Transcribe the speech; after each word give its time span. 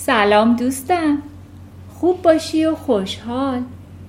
سلام 0.00 0.56
دوستم. 0.56 1.18
خوب 1.88 2.22
باشی 2.22 2.64
و 2.64 2.74
خوشحال. 2.74 3.62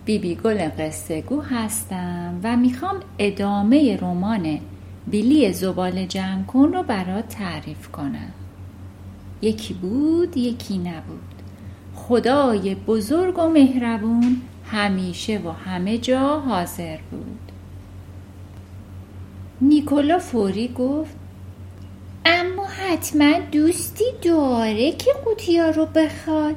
بیبی 0.05 0.35
گل 0.35 0.69
قصه 0.79 1.21
گو 1.21 1.41
هستم 1.41 2.39
و 2.43 2.57
می‌خوام 2.57 2.95
ادامه 3.19 3.97
رمان 3.97 4.59
بیلی 5.07 5.53
زبال 5.53 6.05
جمع 6.05 6.43
کن 6.43 6.73
رو 6.73 6.83
برات 6.83 7.27
تعریف 7.27 7.87
کنم. 7.87 8.31
یکی 9.41 9.73
بود 9.73 10.37
یکی 10.37 10.77
نبود. 10.77 11.35
خدای 11.95 12.75
بزرگ 12.75 13.39
و 13.39 13.49
مهربون 13.49 14.41
همیشه 14.65 15.41
و 15.45 15.51
همه 15.51 15.97
جا 15.97 16.39
حاضر 16.39 16.97
بود. 17.11 17.51
نیکولا 19.61 20.19
فوری 20.19 20.67
گفت 20.67 21.15
حتما 22.89 23.39
دوستی 23.51 24.03
داره 24.21 24.91
که 24.91 25.11
قوطیا 25.25 25.69
رو 25.69 25.85
بخواد. 25.85 26.55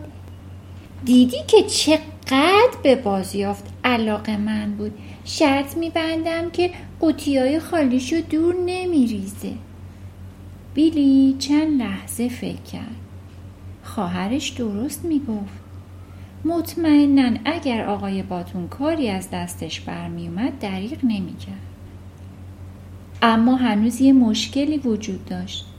دیدی 1.04 1.36
که 1.46 1.62
چقدر 1.62 2.76
به 2.82 2.94
بازیافت 2.94 3.64
علاقه 3.84 4.36
من 4.36 4.74
بود. 4.74 4.92
شرط 5.24 5.76
میبندم 5.76 6.50
که 6.50 6.70
قوطیای 7.00 7.58
خالیشو 7.58 8.16
دور 8.30 8.54
نمیریزه. 8.66 9.52
بیلی 10.74 11.36
چند 11.38 11.82
لحظه 11.82 12.28
فکر 12.28 12.62
کرد. 12.72 12.96
خواهرش 13.84 14.50
درست 14.50 15.04
می‌گفت. 15.04 15.62
مطمئنا 16.44 17.38
اگر 17.44 17.84
آقای 17.84 18.22
باتون 18.22 18.68
کاری 18.68 19.08
از 19.08 19.30
دستش 19.30 19.80
برمیومد 19.80 20.58
دریغ 20.58 20.98
نمی‌کرد. 21.02 21.66
اما 23.22 23.56
هنوز 23.56 24.00
یه 24.00 24.12
مشکلی 24.12 24.78
وجود 24.78 25.24
داشت. 25.24 25.71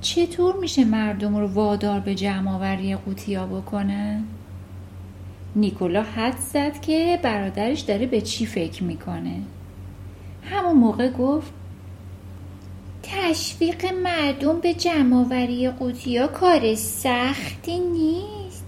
چطور 0.00 0.56
میشه 0.56 0.84
مردم 0.84 1.36
رو 1.36 1.46
وادار 1.46 2.00
به 2.00 2.14
جمعآوری 2.14 2.96
قوطیا 2.96 3.46
بکنن؟ 3.46 4.24
نیکولا 5.56 6.02
حد 6.02 6.38
زد 6.38 6.80
که 6.80 7.20
برادرش 7.22 7.80
داره 7.80 8.06
به 8.06 8.20
چی 8.20 8.46
فکر 8.46 8.84
می‌کنه. 8.84 9.40
همون 10.42 10.76
موقع 10.76 11.10
گفت 11.10 11.52
تشویق 13.02 13.92
مردم 13.94 14.60
به 14.60 14.74
جمعآوری 14.74 15.70
قوطیا 15.70 16.26
کار 16.26 16.74
سختی 16.74 17.78
نیست. 17.78 18.64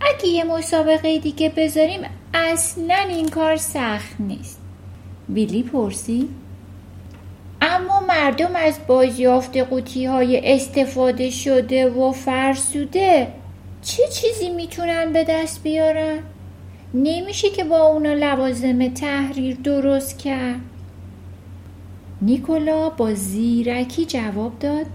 اگه 0.00 0.28
یه 0.28 0.44
مسابقه 0.44 1.18
دیگه 1.18 1.48
بذاریم 1.48 2.00
اصلا 2.34 3.06
این 3.08 3.28
کار 3.28 3.56
سخت 3.56 4.20
نیست. 4.20 4.60
ویلی 5.28 5.62
پرسید. 5.62 6.28
مردم 8.10 8.56
از 8.56 8.74
بازیافت 8.86 9.56
قوطی 9.56 10.04
های 10.04 10.54
استفاده 10.54 11.30
شده 11.30 11.90
و 11.90 12.12
فرسوده 12.12 13.28
چه 13.82 14.02
چیزی 14.08 14.50
می‌تونن 14.50 15.12
به 15.12 15.24
دست 15.24 15.62
بیارن؟ 15.62 16.18
نمیشه 16.94 17.50
که 17.50 17.64
با 17.64 17.80
اونا 17.86 18.12
لوازم 18.12 18.88
تحریر 18.88 19.56
درست 19.56 20.18
کرد. 20.18 20.60
نیکولا 22.22 22.88
با 22.88 23.14
زیرکی 23.14 24.04
جواب 24.04 24.58
داد. 24.58 24.86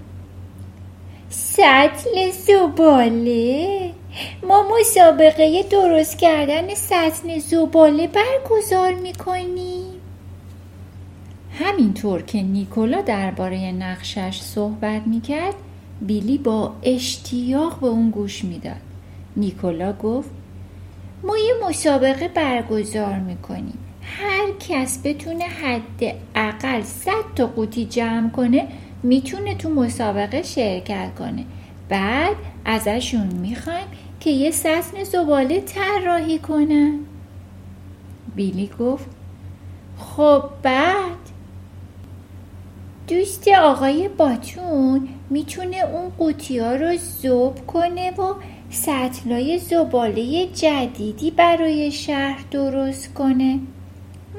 سطل 1.30 2.32
زباله؟ 2.32 3.92
ما 4.44 4.66
مسابقه 4.80 5.64
درست 5.64 6.18
کردن 6.18 6.74
سطل 6.74 7.40
زباله 7.40 8.08
برگزار 8.08 8.94
می‌کنیم. 8.94 9.86
همینطور 11.52 12.22
که 12.22 12.42
نیکولا 12.42 13.02
درباره 13.02 13.72
نقشش 13.72 14.42
صحبت 14.42 15.02
می‌کرد 15.08 15.56
بیلی 16.02 16.38
با 16.38 16.74
اشتیاق 16.84 17.80
به 17.80 17.88
اون 17.88 18.10
گوش 18.10 18.44
می‌داد. 18.44 18.82
نیکولا 19.36 19.94
گفت 19.94 20.30
ما 21.24 21.38
یه 21.38 21.54
مسابقه 21.70 22.28
برگزار 22.28 23.20
می‌کنیم. 23.20 23.78
هر 24.02 24.52
کس 24.70 25.00
بتونه 25.04 25.44
حد 25.44 26.16
اقل 26.36 26.82
صد 26.82 27.36
تا 27.36 27.48
قوطی 27.48 27.86
جمع 27.86 28.30
کنه 28.30 28.68
می‌تونه 29.04 29.56
تو 29.56 29.70
مسابقه 29.70 30.44
شرکت 30.44 31.10
کنه. 31.20 31.46
بعد 31.90 32.36
ازشون 32.66 33.28
می‌خوایم 33.28 33.88
که 34.20 34.30
یه 34.30 34.52
سطن 34.52 35.04
زباله 35.04 35.62
طراحی 35.62 36.40
کنن. 36.40 37.00
بیلی 38.36 38.70
گفت 38.80 39.06
خب 39.98 40.44
بعد 40.64 41.15
دوست 43.08 43.48
آقای 43.48 44.08
باتون 44.08 45.08
می‌تونه 45.30 45.78
اون 45.78 46.10
قوطی 46.10 46.60
ها 46.60 46.76
رو 46.76 46.98
زوب 46.98 47.68
کنه 47.68 48.12
و 48.12 48.34
سطلای 48.70 49.58
زباله 49.58 50.48
جدیدی 50.48 51.32
برای 51.32 51.92
شهر 51.92 52.46
درست 52.52 53.14
کنه. 53.14 53.60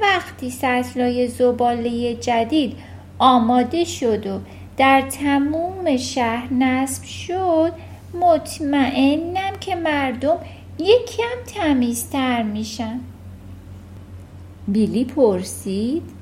وقتی 0.00 0.50
سطلای 0.50 1.28
زباله 1.28 2.14
جدید 2.14 2.76
آماده 3.18 3.84
شد 3.84 4.26
و 4.26 4.38
در 4.76 5.00
تموم 5.00 5.96
شهر 5.96 6.52
نصب 6.52 7.04
شد 7.04 7.72
مطمئنم 8.20 9.56
که 9.60 9.74
مردم 9.74 10.38
یکم 10.78 11.54
تمیزتر 11.54 12.42
میشن. 12.42 13.00
بیلی 14.68 15.04
پرسید 15.04 16.15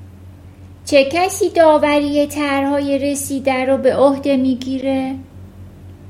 چه 0.85 1.05
کسی 1.11 1.49
داوری 1.49 2.27
طرحهای 2.27 2.97
رسیده 2.97 3.65
رو 3.65 3.77
به 3.77 3.95
عهده 3.95 4.37
می‌گیره؟ 4.37 5.15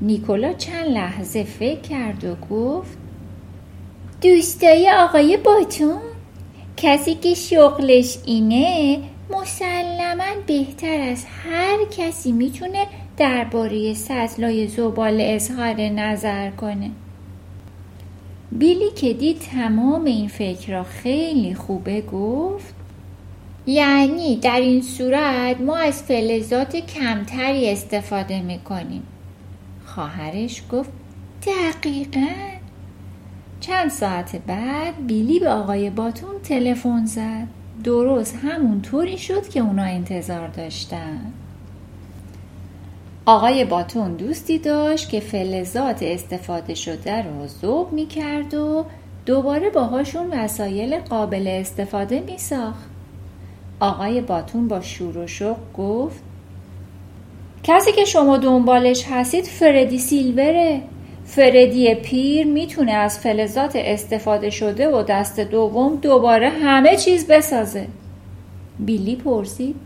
نیکولا 0.00 0.52
چند 0.52 0.86
لحظه 0.86 1.44
فکر 1.44 1.80
کرد 1.80 2.24
و 2.24 2.34
گفت 2.50 2.98
دوستای 4.22 4.90
آقای 4.90 5.36
باتون 5.36 6.00
کسی 6.76 7.14
که 7.14 7.34
شغلش 7.34 8.18
اینه 8.24 8.98
مسلما 9.30 10.42
بهتر 10.46 11.00
از 11.00 11.24
هر 11.24 11.78
کسی 11.90 12.32
می‌تونه 12.32 12.86
درباره 13.16 13.94
سطلای 13.94 14.68
زبال 14.68 15.20
اظهار 15.20 15.80
نظر 15.80 16.50
کنه 16.50 16.90
بیلی 18.52 18.90
که 18.90 19.12
دید 19.12 19.38
تمام 19.38 20.04
این 20.04 20.28
فکر 20.28 20.72
را 20.72 20.82
خیلی 20.82 21.54
خوبه 21.54 22.00
گفت 22.00 22.74
یعنی 23.66 24.36
در 24.36 24.60
این 24.60 24.82
صورت 24.82 25.60
ما 25.60 25.76
از 25.76 26.02
فلزات 26.02 26.76
کمتری 26.76 27.70
استفاده 27.70 28.42
می‌کنیم. 28.42 29.02
خواهرش 29.86 30.62
گفت 30.72 30.90
دقیقا. 31.46 32.26
چند 33.60 33.90
ساعت 33.90 34.36
بعد 34.36 35.06
بیلی 35.06 35.38
به 35.38 35.48
آقای 35.48 35.90
باتون 35.90 36.40
تلفن 36.42 37.06
زد. 37.06 37.46
درست 37.84 38.38
همون 38.42 38.82
طوری 38.82 39.18
شد 39.18 39.48
که 39.48 39.60
اونا 39.60 39.82
انتظار 39.82 40.48
داشتن. 40.48 41.32
آقای 43.26 43.64
باتون 43.64 44.14
دوستی 44.14 44.58
داشت 44.58 45.08
که 45.08 45.20
فلزات 45.20 46.02
استفاده 46.02 46.74
شده 46.74 47.22
رو 47.22 47.46
ذوب 47.46 47.92
می‌کرد 47.92 48.54
و 48.54 48.84
دوباره 49.26 49.70
باهاشون 49.70 50.26
وسایل 50.30 50.98
قابل 50.98 51.48
استفاده 51.48 52.20
میساخت. 52.20 52.95
آقای 53.80 54.20
باتون 54.20 54.68
با 54.68 54.80
شور 54.80 55.18
و 55.18 55.26
شوق 55.26 55.56
گفت 55.78 56.20
کسی 57.62 57.92
که 57.92 58.04
شما 58.04 58.36
دنبالش 58.36 59.04
هستید 59.10 59.44
فردی 59.44 59.98
سیلوره. 59.98 60.80
فردی 61.24 61.94
پیر 61.94 62.46
می‌تونه 62.46 62.92
از 62.92 63.18
فلزات 63.18 63.72
استفاده 63.76 64.50
شده 64.50 64.88
و 64.88 65.02
دست 65.02 65.40
دوم 65.40 65.96
دوباره 65.96 66.48
همه 66.48 66.96
چیز 66.96 67.26
بسازه. 67.26 67.86
بیلی 68.78 69.16
پرسید 69.16 69.76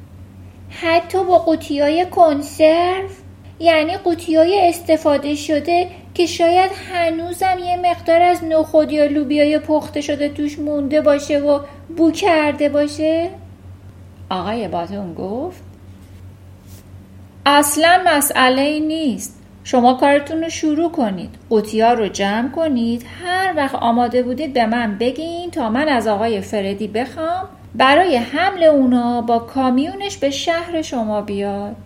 حتی 0.71 1.25
با 1.25 1.39
قوطی 1.39 1.81
های 1.81 2.07
کنسرو؟ 2.11 3.09
یعنی 3.61 3.97
قوطی 3.97 4.37
های 4.37 4.69
استفاده 4.69 5.35
شده 5.35 5.89
که 6.15 6.27
شاید 6.27 6.71
هنوزم 6.93 7.59
یه 7.67 7.77
مقدار 7.77 8.23
از 8.23 8.45
نخود 8.45 8.93
یا 8.93 9.07
لوبیای 9.07 9.59
پخته 9.59 10.01
شده 10.01 10.29
توش 10.29 10.59
مونده 10.59 11.01
باشه 11.01 11.39
و 11.39 11.61
بو 11.97 12.11
کرده 12.11 12.69
باشه؟ 12.69 13.31
آقای 14.31 14.69
باتون 14.69 15.15
گفت 15.15 15.63
اصلا 17.47 18.03
مسئله 18.07 18.63
ای 18.63 18.81
نیست. 18.81 19.41
شما 19.65 19.95
کارتون 19.95 20.43
رو 20.43 20.49
شروع 20.49 20.93
کنید. 20.93 21.31
قوطیا 21.51 21.93
رو 21.93 22.09
جمع 22.09 22.49
کنید. 22.49 23.05
هر 23.25 23.53
وقت 23.57 23.75
آماده 23.75 24.23
بودید 24.23 24.53
به 24.53 24.67
من 24.67 24.99
بگین 24.99 25.51
تا 25.51 25.71
من 25.71 25.89
از 25.89 26.07
آقای 26.07 26.41
فردی 26.41 26.89
بخوام. 26.89 27.49
برای 27.75 28.17
حمل 28.17 28.63
اونا 28.63 29.21
با 29.21 29.39
کامیونش 29.39 30.17
به 30.17 30.31
شهر 30.31 30.83
شما 30.83 31.21
بیاد. 31.21 31.77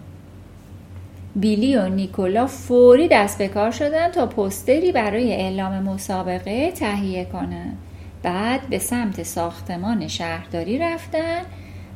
بیلی 1.37 1.76
و 1.76 1.88
نیکولا 1.88 2.46
فوری 2.46 3.08
دست 3.08 3.38
به 3.38 3.49
کار 3.49 3.70
شدن 3.70 4.08
تا 4.08 4.26
پستری 4.26 4.93
برای 4.93 5.32
اعلام 5.32 5.82
مسابقه 5.82 6.70
تهیه 6.70 7.25
کنند 7.25 7.79
بعد 8.23 8.61
به 8.70 8.79
سمت 8.79 9.23
ساختمان 9.23 10.08
شهرداری 10.08 10.79
رفتن. 10.79 11.41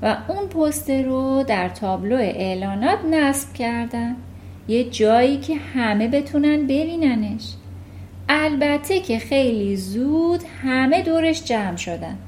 و 0.02 0.16
اون 0.28 0.48
پستر 0.48 1.02
رو 1.02 1.42
در 1.42 1.68
تابلو 1.68 2.16
اعلانات 2.16 2.98
نصب 3.10 3.52
کردن. 3.52 4.16
یه 4.68 4.84
جایی 4.84 5.38
که 5.38 5.56
همه 5.56 6.08
بتونن 6.08 6.62
ببیننش. 6.62 7.54
البته 8.28 9.00
که 9.00 9.18
خیلی 9.18 9.76
زود 9.76 10.40
همه 10.62 11.02
دورش 11.02 11.44
جمع 11.44 11.76
شدن. 11.76 12.18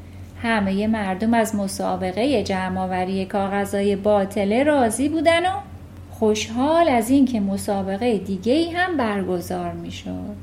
همه 0.43 0.87
مردم 0.87 1.34
از 1.34 1.55
مسابقه 1.55 2.43
جمعآوری 2.43 3.25
کاغذهای 3.25 3.96
باطله 3.96 4.62
راضی 4.62 5.08
بودن 5.08 5.46
و 5.46 5.52
خوشحال 6.11 6.88
از 6.88 7.11
اینکه 7.11 7.40
مسابقه 7.40 8.19
دیگه 8.19 8.52
ای 8.52 8.70
هم 8.70 8.96
برگزار 8.96 9.72
می 9.72 9.90
شد. 9.90 10.37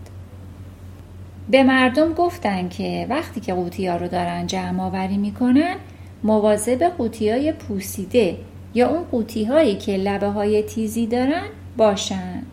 به 1.50 1.64
مردم 1.64 2.14
گفتن 2.14 2.70
که 2.70 3.08
وقتی 3.10 3.40
که 3.40 3.54
قوطی 3.54 3.88
ها 3.88 3.98
رو 3.98 4.08
دارن 4.08 4.48
جمع 4.48 4.84
آوری 4.84 5.18
می‌کنن 5.18 5.76
مواظب 6.24 6.84
قوطی 6.84 7.30
های 7.30 7.52
پوسیده 7.52 8.38
یا 8.74 8.90
اون 8.90 9.04
قوطی 9.04 9.46
هایی 9.46 9.76
که 9.76 9.98
لبه 9.98 10.28
های 10.28 10.64
تیزی 10.64 11.08
دارن 11.08 11.46
باشن. 11.78 12.44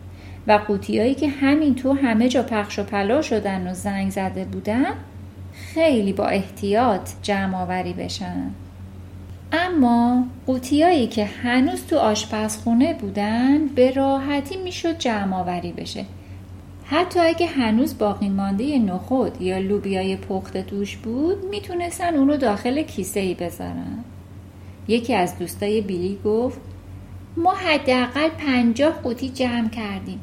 و 0.47 0.51
قوطی 0.67 0.99
هایی 0.99 1.15
که 1.15 1.27
همین 1.27 1.75
تو 1.75 1.93
همه 1.93 2.29
جا 2.29 2.43
پخش 2.43 2.79
و 2.79 2.83
پلا 2.83 3.21
شدن 3.21 3.71
و 3.71 3.73
زنگ 3.73 4.11
زده 4.11 4.45
بودن 4.45 4.93
خیلی 5.53 6.13
با 6.13 6.27
احتیاط 6.27 7.09
جمع 7.21 7.57
آوری 7.57 7.93
بشن. 7.93 8.51
اما 9.51 10.25
قوطیایی 10.45 11.07
که 11.07 11.25
هنوز 11.25 11.85
تو 11.87 11.97
آشپزخونه 11.97 12.93
بودن 12.93 13.67
به 13.67 13.91
راحتی 13.91 14.57
می‌شد 14.57 14.97
جمع 14.97 15.37
آوری 15.37 15.71
بشه. 15.71 16.05
حتی 16.87 17.19
اگه 17.19 17.47
هنوز 17.47 17.97
باقی 17.97 18.29
مانده 18.29 18.79
نخود 18.79 19.41
یا 19.41 19.57
لوبیای 19.59 20.15
پخته 20.15 20.61
توش 20.61 20.97
بود 20.97 21.45
می‌تونستن 21.45 22.15
اونو 22.15 22.37
داخل 22.37 22.81
کیسه 22.81 23.19
ای 23.19 23.33
بذارن. 23.33 24.03
یکی 24.87 25.13
از 25.13 25.39
دوستای 25.39 25.81
بیلی 25.81 26.19
گفت 26.25 26.59
ما 27.37 27.53
حداقل 27.53 28.29
پنجاه 28.29 28.93
قوطی 28.93 29.29
جمع 29.29 29.69
کردیم. 29.69 30.19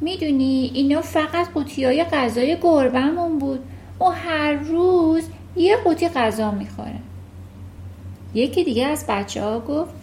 می‌دونی 0.00 0.70
اینا 0.74 1.00
فقط 1.00 1.48
قوطی 1.54 1.84
های 1.84 2.04
غذای 2.04 2.58
گربمون 2.62 3.38
بود. 3.38 3.60
و 4.00 4.04
هر 4.04 4.52
روز 4.52 5.22
یه 5.56 5.76
قوطی 5.76 6.08
غذا 6.08 6.50
می‌خوره. 6.50 6.98
یکی 8.34 8.64
دیگه 8.64 8.86
از 8.86 9.04
بچه 9.08 9.42
ها 9.42 9.60
گفت 9.60 9.94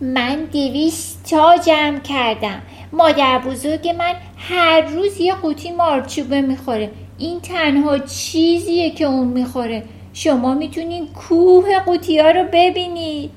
من 0.00 0.44
دیویست 0.44 1.26
تا 1.30 1.56
جمع 1.56 1.98
کردم. 1.98 2.62
مادر 2.92 3.38
بزرگ 3.38 3.88
من 3.88 4.14
هر 4.36 4.80
روز 4.80 5.20
یه 5.20 5.34
قوطی 5.34 5.72
مارچوبه 5.72 6.40
می‌خوره. 6.40 6.90
این 7.18 7.40
تنها 7.40 7.98
چیزیه 7.98 8.90
که 8.90 9.04
اون 9.04 9.26
می‌خوره. 9.26 9.82
شما 10.12 10.54
می‌تونین 10.54 11.06
کوه 11.06 11.78
قوطی 11.78 12.18
ها 12.18 12.30
رو 12.30 12.44
ببینید. 12.52 13.30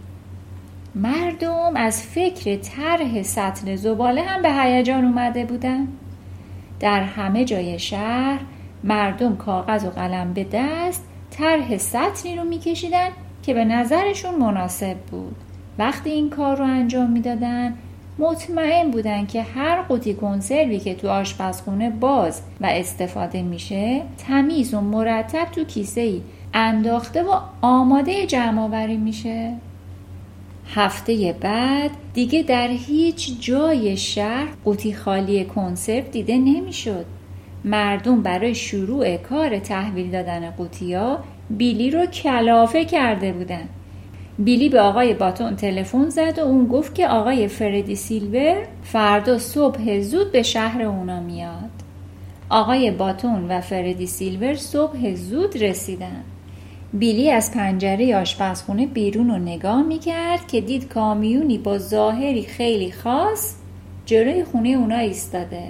مردم 0.95 1.71
از 1.75 2.04
فکر 2.04 2.56
طرح 2.56 3.21
سطل 3.21 3.75
زباله 3.75 4.21
هم 4.21 4.42
به 4.42 4.54
هیجان 4.54 5.06
اومده 5.06 5.45
بودن. 5.45 5.88
در 6.80 7.04
همه 7.04 7.45
جای 7.45 7.80
شهر 7.80 8.39
مردم 8.83 9.36
کاغذ 9.36 9.86
و 9.86 9.89
قلم 9.89 10.33
به 10.33 10.45
دست 10.54 11.04
طرح 11.31 11.77
سطلی 11.77 12.36
رو 12.36 12.44
میکشیدن 12.44 13.09
که 13.44 13.54
به 13.54 13.65
نظرشون 13.65 14.36
مناسب 14.36 14.98
بود. 14.98 15.36
وقتی 15.79 16.09
این 16.09 16.29
کار 16.29 16.57
رو 16.57 16.63
انجام 16.63 17.09
می‌دادن 17.12 17.74
مطمئن 18.19 18.91
بودن 18.91 19.25
که 19.25 19.41
هر 19.41 19.81
قوطی 19.81 20.13
کنسروی 20.13 20.79
که 20.79 20.95
تو 20.95 21.09
آشپزخونه 21.09 21.89
باز 21.89 22.41
و 22.62 22.65
استفاده 22.65 23.41
میشه 23.41 24.01
تمیز 24.18 24.74
و 24.74 24.81
مرتب 24.81 25.45
تو 25.51 25.63
کیسه 25.63 26.01
ای 26.01 26.21
انداخته 26.53 27.24
و 27.24 27.39
آماده 27.62 28.25
جمع 28.25 28.62
آوری 28.62 28.97
میشه. 28.97 29.53
هفته 30.74 31.35
بعد 31.41 31.91
دیگه 32.13 32.44
در 32.44 32.68
هیچ 32.68 33.41
جای 33.41 33.97
شهر 33.97 34.47
قوطی 34.65 34.94
خالی 34.94 35.45
کنسرو 35.45 36.01
دیده 36.01 36.38
نمی‌شد. 36.38 37.06
مردم 37.65 38.21
برای 38.21 38.56
شروع 38.56 39.18
کار 39.18 39.59
تحویل 39.59 40.12
دادن 40.12 40.50
قوطیا 40.50 41.19
بیلی 41.50 41.91
رو 41.91 42.06
کلافه 42.06 42.85
کرده 42.85 43.31
بودن. 43.31 43.69
بیلی 44.39 44.69
به 44.69 44.81
آقای 44.81 45.13
باتون 45.13 45.55
تلفن 45.55 46.09
زد 46.09 46.39
و 46.39 46.41
اون 46.41 46.67
گفت 46.67 46.95
که 46.95 47.07
آقای 47.07 47.47
فردی 47.47 47.95
سیلور 47.95 48.57
فردا 48.83 49.37
صبح 49.37 49.99
زود 49.99 50.31
به 50.31 50.43
شهر 50.43 50.81
اونا 50.81 51.19
میاد. 51.19 51.69
آقای 52.49 52.91
باتون 52.91 53.51
و 53.51 53.61
فردی 53.61 54.07
سیلور 54.07 54.55
صبح 54.55 55.13
زود 55.15 55.63
رسیدن. 55.63 56.23
بیلی 56.93 57.31
از 57.31 57.51
پنجره 57.51 58.15
آشپزخونه 58.15 58.87
بیرون 58.87 59.29
رو 59.29 59.37
نگاه 59.37 59.83
می‌کرد 59.83 60.47
که 60.47 60.61
دید 60.61 60.87
کامیونی 60.87 61.57
با 61.57 61.77
ظاهری 61.77 62.43
خیلی 62.43 62.91
خاص 62.91 63.55
جلوی 64.05 64.43
خونه 64.43 64.69
اونا 64.69 64.97
ایستاده. 64.97 65.63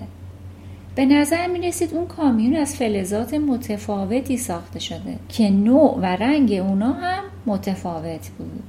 به 0.97 1.05
نظر 1.05 1.47
می 1.47 1.59
رسید 1.59 1.93
اون 1.93 2.07
کامیون 2.07 2.55
از 2.55 2.75
فلزات 2.75 3.33
متفاوتی 3.33 4.37
ساخته 4.37 4.79
شده 4.79 5.15
که 5.29 5.49
نوع 5.49 5.99
و 6.01 6.05
رنگ 6.05 6.53
اونا 6.53 6.93
هم 6.93 7.23
متفاوت 7.45 8.29
بود. 8.37 8.63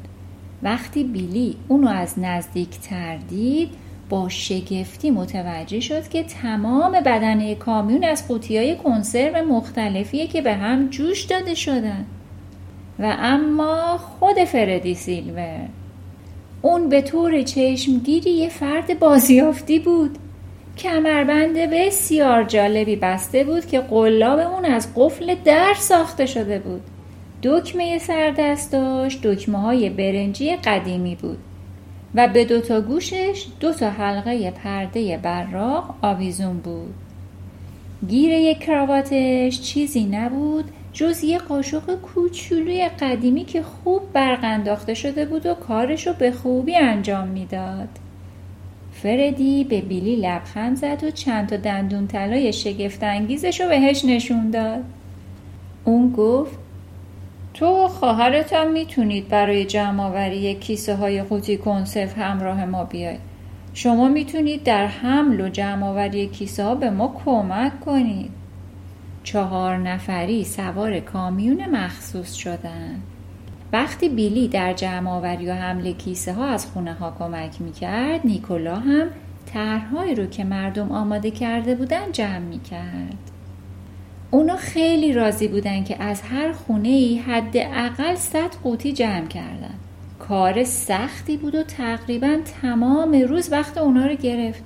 وقتی 0.62 1.04
بیلی 1.04 1.56
اونو 1.68 1.88
از 1.88 2.18
نزدیک 2.18 2.68
تردید 2.68 3.70
با 4.08 4.28
شگفتی 4.28 5.10
متوجه 5.10 5.80
شد 5.80 6.08
که 6.08 6.22
تمام 6.22 6.92
بدنه 6.92 7.54
کامیون 7.54 8.04
از 8.04 8.28
قوطی 8.28 8.58
های 8.58 8.76
کنسرو 8.76 9.44
مختلفیه 9.44 10.26
که 10.26 10.42
به 10.42 10.54
هم 10.54 10.88
جوش 10.88 11.22
داده 11.22 11.54
شدن. 11.54 12.04
و 12.98 13.16
اما 13.18 13.98
خود 13.98 14.44
فردی 14.44 14.94
سیلور 14.94 15.68
اون 16.62 16.88
به 16.88 17.02
طور 17.02 17.42
چشمگیری 17.42 18.30
یه 18.30 18.48
فرد 18.48 18.98
بازیافتی 18.98 19.78
بود. 19.78 20.18
کمربند 20.78 21.56
بسیار 21.56 22.44
جالبی 22.44 22.96
بسته 22.96 23.44
بود 23.44 23.66
که 23.66 23.80
قلاب 23.80 24.38
اون 24.38 24.64
از 24.64 24.88
قفل 24.96 25.34
در 25.44 25.74
ساخته 25.78 26.26
شده 26.26 26.58
بود 26.58 26.82
دکمه 27.42 27.98
سردست 27.98 28.72
داشت 28.72 29.22
دکمه 29.22 29.58
های 29.58 29.90
برنجی 29.90 30.56
قدیمی 30.56 31.14
بود 31.14 31.38
و 32.14 32.28
به 32.28 32.44
دوتا 32.44 32.80
گوشش 32.80 33.46
دوتا 33.60 33.90
حلقه 33.90 34.50
پرده 34.50 35.18
براق 35.22 35.94
آویزون 36.02 36.56
بود 36.58 36.94
گیر 38.08 38.32
یک 38.32 38.58
کراواتش 38.58 39.60
چیزی 39.60 40.04
نبود 40.04 40.64
جز 40.92 41.24
یه 41.24 41.38
قاشق 41.38 41.94
کوچولوی 41.94 42.88
قدیمی 43.00 43.44
که 43.44 43.62
خوب 43.62 44.12
برق 44.12 44.38
انداخته 44.42 44.94
شده 44.94 45.24
بود 45.24 45.46
و 45.46 45.54
کارشو 45.54 46.12
به 46.12 46.32
خوبی 46.32 46.76
انجام 46.76 47.28
می‌داد. 47.28 47.88
فردی 49.02 49.64
به 49.64 49.80
بیلی 49.80 50.16
لبخند 50.16 50.76
زد 50.76 51.04
و 51.04 51.10
چند 51.10 51.48
تا 51.48 51.56
دندون 51.56 52.06
طلای 52.06 52.52
شگفت 52.52 53.02
انگیزش 53.02 53.60
رو 53.60 53.68
بهش 53.68 54.04
نشون 54.04 54.50
داد. 54.50 54.84
اون 55.84 56.12
گفت 56.12 56.58
تو 57.54 57.88
خواهرت 57.88 58.52
هم 58.52 58.72
می‌تونید 58.72 59.28
برای 59.28 59.64
جمع 59.64 60.02
آوری 60.02 60.54
کیسه 60.54 60.96
های 60.96 61.22
قوطی 61.22 61.56
کنسرو 61.56 62.08
همراه 62.08 62.64
ما 62.64 62.84
بیاید. 62.84 63.20
شما 63.74 64.08
می‌تونید 64.08 64.62
در 64.62 64.86
حمل 64.86 65.40
و 65.40 65.48
جمع 65.48 65.86
آوری 65.86 66.26
کیسه 66.26 66.64
ها 66.64 66.74
به 66.74 66.90
ما 66.90 67.16
کمک 67.24 67.80
کنید. 67.80 68.30
چهار 69.22 69.76
نفری 69.76 70.44
سوار 70.44 71.00
کامیون 71.00 71.68
مخصوص 71.70 72.34
شدن. 72.34 73.00
وقتی 73.72 74.08
بیلی 74.08 74.48
در 74.48 74.72
جمع 74.72 75.10
آوری 75.10 75.46
و 75.46 75.52
حمل 75.52 75.92
کیسه 75.92 76.32
ها 76.32 76.46
از 76.46 76.66
خونه 76.66 76.92
ها 76.92 77.16
کمک 77.18 77.60
می‌کرد 77.60 78.20
نیکولا 78.24 78.76
هم 78.76 79.06
طرحهایی 79.46 80.14
رو 80.14 80.26
که 80.26 80.44
مردم 80.44 80.92
آماده 80.92 81.30
کرده 81.30 81.74
بودن 81.74 82.12
جمع 82.12 82.38
می‌کرد. 82.38 83.30
اونا 84.30 84.56
خیلی 84.56 85.12
راضی 85.12 85.48
بودن 85.48 85.84
که 85.84 86.02
از 86.02 86.22
هر 86.22 86.52
خونه 86.52 86.88
ای 86.88 87.18
حداقل 87.18 88.14
صد 88.14 88.54
قوطی 88.62 88.92
جمع 88.92 89.26
کردن. 89.26 89.74
کار 90.18 90.64
سختی 90.64 91.36
بود 91.36 91.54
و 91.54 91.62
تقریبا 91.62 92.36
تمام 92.62 93.12
روز 93.12 93.52
وقت 93.52 93.78
اونا 93.78 94.06
رو 94.06 94.14
گرفت. 94.14 94.62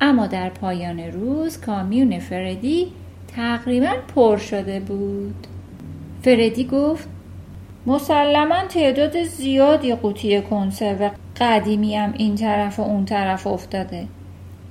اما 0.00 0.26
در 0.26 0.48
پایان 0.48 1.00
روز 1.00 1.60
کامیون 1.60 2.18
فردی 2.18 2.86
تقریبا 3.36 3.92
پر 4.14 4.36
شده 4.36 4.80
بود. 4.80 5.46
فردی 6.22 6.64
گفت 6.64 7.08
مسلما 7.86 8.64
تعداد 8.68 9.22
زیادی 9.22 9.94
قوطی 9.94 10.42
کنسرو 10.42 11.10
قدیمی 11.40 11.96
هم 11.96 12.14
این 12.16 12.34
طرف 12.34 12.78
و 12.78 12.82
اون 12.82 13.04
طرف 13.04 13.46
افتاده. 13.46 14.06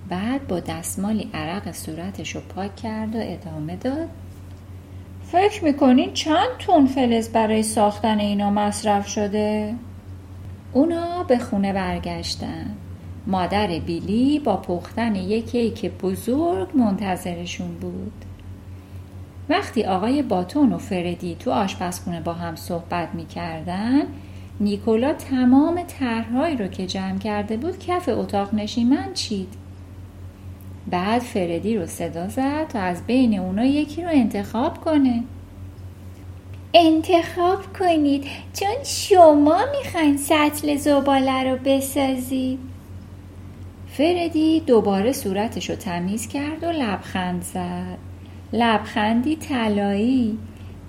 بعد 0.10 0.48
با 0.48 0.60
دستمالی 0.60 1.30
عرق 1.34 1.72
صورتش 1.72 2.36
رو 2.36 2.42
پاک 2.56 2.75
کرد 2.75 3.16
و 3.16 3.20
ادامه 3.22 3.75
داد. 3.75 4.10
فکر 5.32 5.63
می‌کنین 5.63 6.13
چند 6.13 6.58
تون 6.60 6.86
فلز 6.86 7.30
برای 7.30 7.63
ساختن 7.63 8.20
اینا 8.20 8.51
مصرف 8.51 9.08
شده؟ 9.08 9.75
اونا 10.74 11.24
به 11.24 11.38
خونه 11.38 11.74
برگشتن. 11.74 12.66
مادر 13.28 13.68
بیلی 13.68 14.39
با 14.39 14.58
پختن 14.58 15.16
یک 15.16 15.51
کیک 15.51 15.92
بزرگ 15.92 16.68
منتظرشون 16.78 17.75
بود. 17.75 18.25
وقتی 19.50 19.84
آقای 19.84 20.22
باتون 20.22 20.74
و 20.74 20.77
فردی 20.77 21.36
تو 21.39 21.51
آشپزخونه 21.51 22.22
با 22.22 22.34
هم 22.34 22.56
صحبت 22.56 23.10
می‌کردن 23.13 24.01
نیکولا 24.60 25.13
تمام 25.13 25.84
طرحهایی 25.84 26.58
رو 26.58 26.68
که 26.68 26.88
جمع 26.88 27.18
کرده 27.18 27.58
بود 27.58 27.79
کف 27.79 28.10
اتاق 28.10 28.53
نشیمن 28.53 29.13
چید. 29.13 29.53
بعد 30.88 31.22
فردی 31.22 31.77
رو 31.77 31.86
صدا 31.86 32.27
زد 32.27 32.68
تا 32.68 32.79
از 32.79 33.06
بین 33.06 33.39
اونا 33.39 33.65
یکی 33.65 34.03
رو 34.03 34.10
انتخاب 34.12 34.82
کنه. 34.82 35.24
انتخاب 36.74 37.60
کنید 37.79 38.24
چون 38.53 38.84
شما 38.86 39.60
می‌خواین 39.77 40.18
سطل 40.18 40.75
زباله 40.75 41.44
رو 41.44 41.58
بسازید. 41.65 42.60
فردی 43.88 44.60
دوباره 44.60 45.12
صورتش 45.12 45.70
رو 45.70 45.75
تمیز 45.75 46.27
کرد 46.27 46.63
و 46.63 46.72
لبخند 46.72 47.41
زد. 47.41 48.09
لبخندی 48.53 49.36
طلایی. 49.36 50.38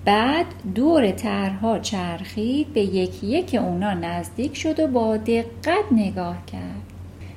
بعد 0.05 0.45
دور 0.75 1.11
طرها 1.11 1.79
چرخید 1.79 2.73
به 2.73 2.81
یکی 2.81 3.27
یک 3.27 3.55
اونا 3.55 3.93
نزدیک 3.93 4.57
شد 4.57 4.79
و 4.79 4.87
با 4.87 5.17
دقت 5.17 5.85
نگاه 5.91 6.45
کرد. 6.51 6.81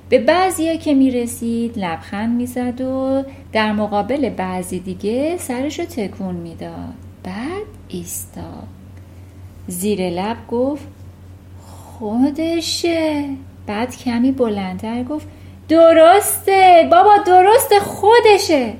به 0.09 0.19
بعضی 0.19 0.78
که 0.78 0.95
می 0.95 1.11
رسید 1.11 1.78
لبخند 1.78 2.37
می 2.37 2.47
زد 2.47 2.81
و 2.81 3.25
در 3.52 3.73
مقابل 3.73 4.28
بعضی 4.28 4.78
دیگه 4.81 5.37
سرش 5.38 5.78
رو 5.78 5.85
تکون 5.85 6.35
می‌داد. 6.35 6.95
بعد 7.23 7.66
ایستاد. 7.88 8.66
زیر 9.66 10.11
لب 10.11 10.37
گفت 10.50 10.88
خودشه. 11.99 13.25
بعد 13.66 13.97
کمی 13.97 14.33
بلندتر 14.33 15.02
گفت 15.02 15.26
درسته 15.69 16.88
بابا 16.90 17.16
درست 17.26 17.78
خودشه. 17.78 18.73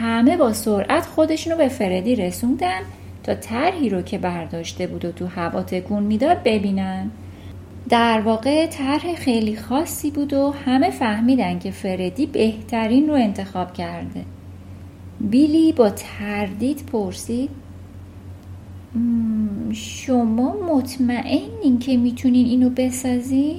همه 0.00 0.36
با 0.36 0.52
سرعت 0.52 1.06
خودشونو 1.06 1.56
به 1.56 1.68
فردی 1.68 2.16
رسوندن 2.16 2.80
تا 3.22 3.34
طرحی 3.34 3.88
رو 3.88 4.02
که 4.02 4.18
برداشته 4.18 4.86
بود 4.86 5.04
و 5.04 5.12
تو 5.12 5.26
هوا 5.26 5.62
تکون 5.62 6.02
می‌داد 6.02 6.42
ببینن. 6.44 7.10
در 7.88 8.20
واقع 8.20 8.66
طرح 8.66 9.14
خیلی 9.14 9.56
خاصی 9.56 10.10
بود 10.10 10.32
و 10.32 10.54
همه 10.66 10.90
فهمیدن 10.90 11.58
که 11.58 11.70
فردی 11.70 12.26
بهترین 12.26 13.08
رو 13.08 13.14
انتخاب 13.14 13.72
کرده. 13.72 14.24
بیلی 15.20 15.72
با 15.72 15.90
تردید 15.90 16.86
پرسید 16.92 17.50
شما 19.72 20.56
مطمئنین 20.68 21.78
که 21.80 21.96
می‌تونین 21.96 22.46
اینو 22.46 22.70
بسازی؟ 22.70 23.56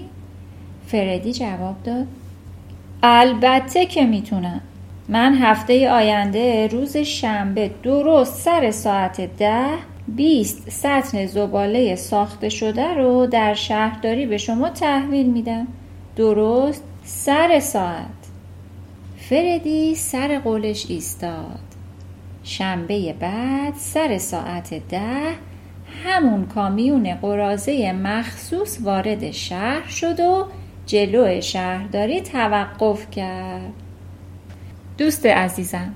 فردی 0.87 1.33
جواب 1.33 1.75
داد 1.83 2.07
البته 3.03 3.85
که 3.85 4.05
می‌تونم. 4.05 4.61
من 5.09 5.35
هفته 5.35 5.91
آینده 5.91 6.67
روز 6.67 6.97
شنبه 6.97 7.71
درست 7.83 8.41
سر 8.41 8.71
ساعت 8.71 9.21
ده 9.21 9.67
بیست 10.07 10.69
سطن 10.69 11.25
زباله 11.25 11.95
ساخته 11.95 12.49
شده 12.49 12.93
رو 12.93 13.27
در 13.27 13.53
شهرداری 13.53 14.25
به 14.25 14.37
شما 14.37 14.69
تحویل 14.69 15.25
میدم. 15.25 15.67
درست 16.15 16.83
سر 17.03 17.59
ساعت. 17.59 18.05
فردی 19.17 19.95
سر 19.95 20.39
قولش 20.39 20.85
ایستاد. 20.89 21.59
شنبه 22.43 23.13
بعد 23.19 23.73
سر 23.75 24.17
ساعت 24.17 24.73
ده 24.89 25.35
همون 26.03 26.45
کامیون 26.45 27.15
قرازه 27.15 27.91
مخصوص 27.91 28.77
وارد 28.83 29.31
شهر 29.31 29.87
شد 29.87 30.19
و 30.19 30.47
جلو 30.85 31.41
شهرداری 31.41 32.21
توقف 32.21 33.09
کرد. 33.09 33.84
دوست 34.97 35.25
عزیزم 35.25 35.93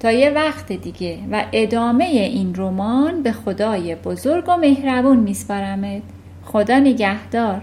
تا 0.00 0.12
یه 0.12 0.30
وقت 0.30 0.72
دیگه 0.72 1.18
و 1.30 1.44
ادامه 1.52 2.04
این 2.04 2.54
رمان 2.54 3.22
به 3.22 3.32
خدای 3.32 3.94
بزرگ 3.94 4.44
و 4.48 4.56
مهربون 4.56 5.16
میسپارمت. 5.16 6.02
خدا 6.44 6.78
نگهدار. 6.78 7.62